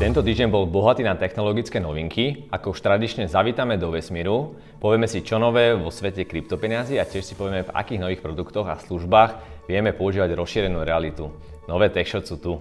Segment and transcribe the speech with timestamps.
[0.00, 2.48] Tento týždeň bol bohatý na technologické novinky.
[2.48, 7.20] Ako už tradične zavítame do vesmíru, povieme si čo nové vo svete kryptopeniazy a tiež
[7.20, 9.36] si povieme, v akých nových produktoch a službách
[9.68, 11.28] vieme používať rozšírenú realitu.
[11.68, 12.52] Nové TechShot sú tu.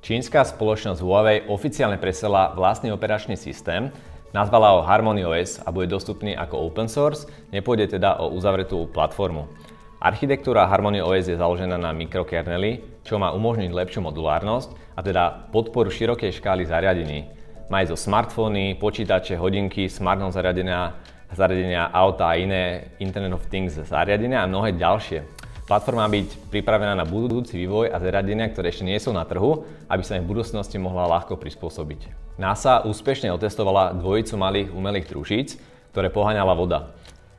[0.00, 3.92] Čínska spoločnosť Huawei oficiálne presela vlastný operačný systém,
[4.32, 9.52] nazvala ho Harmony OS a bude dostupný ako open source, nepôjde teda o uzavretú platformu.
[9.96, 15.88] Architektúra Harmony OS je založená na mikrokernely, čo má umožniť lepšiu modulárnosť a teda podporu
[15.88, 17.32] širokej škály zariadení.
[17.72, 20.92] Má zo smartfóny, počítače, hodinky, smart home zariadenia,
[21.32, 25.24] zariadenia auta a iné Internet of Things zariadenia a mnohé ďalšie.
[25.64, 29.64] Platforma má byť pripravená na budúci vývoj a zariadenia, ktoré ešte nie sú na trhu,
[29.88, 32.36] aby sa im v budúcnosti mohla ľahko prispôsobiť.
[32.36, 35.56] NASA úspešne otestovala dvojicu malých umelých družíc,
[35.96, 36.92] ktoré poháňala voda.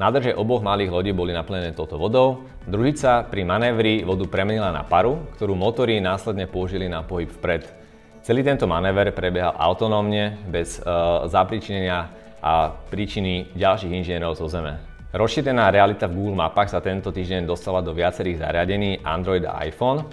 [0.00, 2.48] Nádrže oboch malých lodí boli naplnené touto vodou.
[2.64, 7.68] Družica pri manévri vodu premenila na paru, ktorú motory následne použili na pohyb vpred.
[8.24, 10.86] Celý tento manéver prebiehal autonómne, bez e,
[11.28, 12.08] zapričinenia
[12.40, 14.80] a príčiny ďalších inžinierov zo Zeme.
[15.12, 20.08] Rozšírená realita v Google Mapách sa tento týždeň dostala do viacerých zariadení Android a iPhone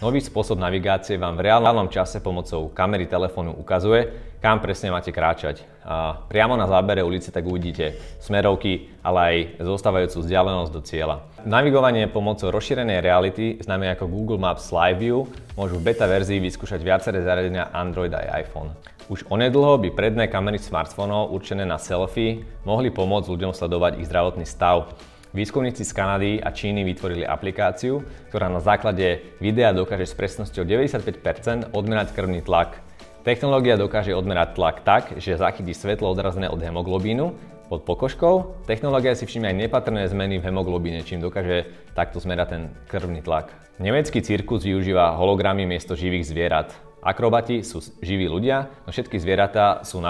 [0.00, 4.08] Nový spôsob navigácie vám v reálnom čase pomocou kamery telefónu ukazuje,
[4.40, 5.60] kam presne máte kráčať.
[5.84, 11.20] A priamo na zábere ulice tak uvidíte smerovky, ale aj zostávajúcu vzdialenosť do cieľa.
[11.44, 16.80] Navigovanie pomocou rozšírenej reality, známe ako Google Maps Live View, môžu v beta verzii vyskúšať
[16.80, 18.72] viaceré zariadenia Android aj iPhone.
[19.12, 24.48] Už onedlho by predné kamery smartfónov určené na selfie mohli pomôcť ľuďom sledovať ich zdravotný
[24.48, 24.96] stav.
[25.30, 28.02] Výskumníci z Kanady a Číny vytvorili aplikáciu,
[28.34, 32.82] ktorá na základe videa dokáže s presnosťou 95% odmerať krvný tlak.
[33.22, 37.30] Technológia dokáže odmerať tlak tak, že zachytí svetlo odrazené od hemoglobínu
[37.70, 38.66] pod pokožkou.
[38.66, 43.54] Technológia si všimne aj nepatrné zmeny v hemoglobíne, čím dokáže takto zmerať ten krvný tlak.
[43.78, 46.74] Nemecký cirkus využíva hologramy miesto živých zvierat.
[47.00, 50.04] Akrobati sú živí ľudia, no všetky zvieratá sú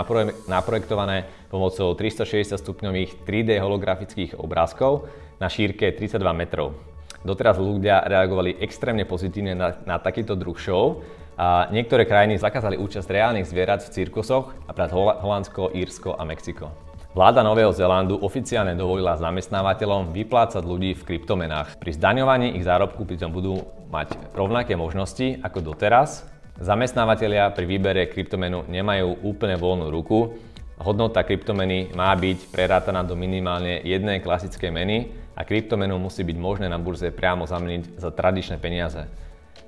[0.50, 5.06] naprojektované pomocou 360 stupňových 3D holografických obrázkov
[5.38, 6.74] na šírke 32 metrov.
[7.22, 11.04] Doteraz ľudia reagovali extrémne pozitívne na, na takýto druh show
[11.38, 16.74] a niektoré krajiny zakázali účasť reálnych zvierat v cirkusoch, napríklad Holandsko, Írsko a Mexiko.
[17.10, 21.78] Vláda Nového Zélandu oficiálne dovolila zamestnávateľom vyplácať ľudí v kryptomenách.
[21.82, 26.22] Pri zdaňovaní ich zárobku pritom budú mať rovnaké možnosti ako doteraz,
[26.60, 30.36] Zamestnávateľia pri výbere kryptomenu nemajú úplne voľnú ruku.
[30.76, 36.68] Hodnota kryptomeny má byť prerátaná do minimálne jednej klasickej meny a kryptomenu musí byť možné
[36.68, 39.08] na burze priamo zameniť za tradičné peniaze.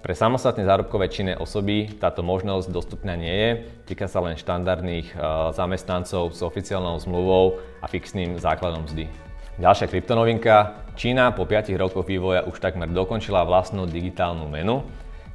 [0.04, 3.50] Pre samostatne zárobkové činné osoby táto možnosť dostupná nie je,
[3.88, 5.24] týka sa len štandardných e,
[5.56, 9.08] zamestnancov s oficiálnou zmluvou a fixným základom mzdy.
[9.56, 10.76] Ďalšia kryptonovinka.
[10.92, 14.84] Čína po 5 rokoch vývoja už takmer dokončila vlastnú digitálnu menu,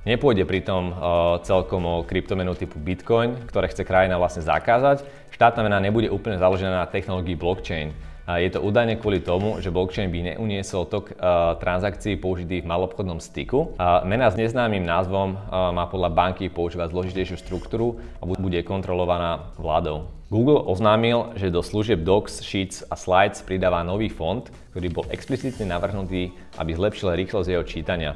[0.07, 0.95] Nepôjde pritom uh,
[1.44, 5.03] celkom o kryptomenu typu Bitcoin, ktoré chce krajina vlastne zakázať.
[5.35, 7.91] Štátna mena nebude úplne založená na technológii blockchain.
[8.28, 13.23] Je to údajne kvôli tomu, že blockchain by neuniesol tok uh, transakcií použitých v malobchodnom
[13.23, 13.75] styku.
[14.03, 20.12] Mena s neznámym názvom uh, má podľa banky používať zložitejšiu štruktúru a bude kontrolovaná vládou.
[20.28, 24.44] Google oznámil, že do služieb Docs, Sheets a Slides pridáva nový font,
[24.75, 28.12] ktorý bol explicitne navrhnutý, aby zlepšil rýchlosť jeho čítania.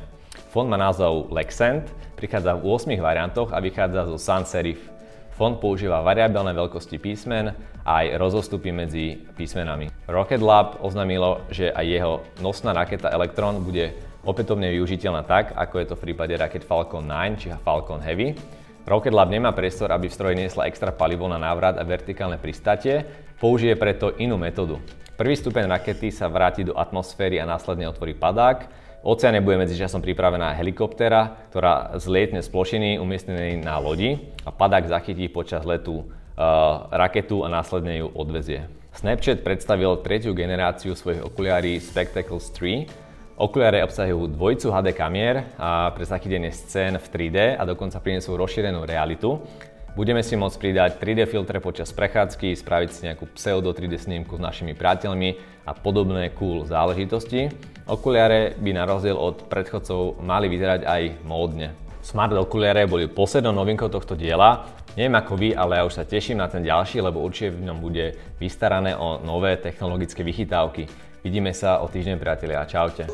[0.51, 1.87] Fond má názov Lexent,
[2.19, 4.83] prichádza v 8 variantoch a vychádza zo sans serif.
[5.31, 7.55] Fond používa variabilné veľkosti písmen
[7.87, 9.87] a aj rozostupy medzi písmenami.
[10.11, 12.13] Rocket Lab oznámilo, že aj jeho
[12.43, 13.95] nosná raketa Electron bude
[14.27, 18.35] opätovne využiteľná tak, ako je to v prípade raket Falcon 9 či Falcon Heavy.
[18.83, 23.07] Rocket Lab nemá priestor, aby v stroji niesla extra palivo na návrat a vertikálne pristatie,
[23.39, 24.83] použije preto inú metódu.
[25.15, 30.53] Prvý stupeň rakety sa vráti do atmosféry a následne otvorí padák, oceáne bude medzičasom pripravená
[30.57, 36.05] helikoptéra, ktorá zlietne z plošiny umiestnenej na lodi a padák zachytí počas letu uh,
[36.93, 38.69] raketu a následne ju odvezie.
[38.91, 43.39] Snapchat predstavil tretiu generáciu svojich okuliári Spectacles 3.
[43.39, 48.85] Okuliare obsahujú dvojicu HD kamier a pre zachytenie scén v 3D a dokonca prinesú rozšírenú
[48.85, 49.41] realitu.
[49.91, 54.41] Budeme si môcť pridať 3D filtre počas prechádzky, spraviť si nejakú pseudo 3D snímku s
[54.41, 55.35] našimi priateľmi
[55.67, 57.51] a podobné cool záležitosti.
[57.91, 61.75] Okuliare by na rozdiel od predchodcov mali vyzerať aj módne.
[61.99, 64.63] Smart okuliare boli poslednou novinkou tohto diela.
[64.95, 67.83] Neviem ako vy, ale ja už sa teším na ten ďalší, lebo určite v ňom
[67.83, 70.87] bude vystarané o nové technologické vychytávky.
[71.19, 72.63] Vidíme sa o týždeň priatelia.
[72.63, 73.11] Čaute.